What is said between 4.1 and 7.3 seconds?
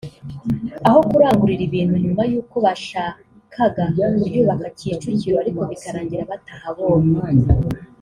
kuryubaka Kicukiro ariko bikarangira batahabonye